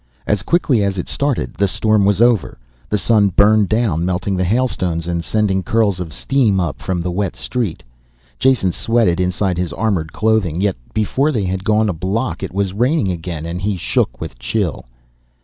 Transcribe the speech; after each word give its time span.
As 0.25 0.41
quickly 0.41 0.83
as 0.83 0.97
it 0.97 1.07
started 1.07 1.53
the 1.53 1.67
storm 1.67 2.05
was 2.05 2.23
over. 2.23 2.57
The 2.89 2.97
sun 2.97 3.27
burned 3.27 3.69
down, 3.69 4.03
melting 4.03 4.35
the 4.35 4.43
hailstones 4.43 5.07
and 5.07 5.23
sending 5.23 5.61
curls 5.61 5.99
of 5.99 6.11
steam 6.11 6.59
up 6.59 6.81
from 6.81 7.01
the 7.01 7.11
wet 7.11 7.35
street. 7.35 7.83
Jason 8.39 8.71
sweated 8.71 9.19
inside 9.19 9.59
his 9.59 9.71
armored 9.71 10.11
clothing. 10.11 10.59
Yet 10.59 10.75
before 10.91 11.31
they 11.31 11.43
had 11.45 11.63
gone 11.63 11.87
a 11.87 11.93
block 11.93 12.41
it 12.41 12.51
was 12.51 12.73
raining 12.73 13.11
again 13.11 13.45
and 13.45 13.61
he 13.61 13.77
shook 13.77 14.19
with 14.19 14.39
chill. 14.39 14.85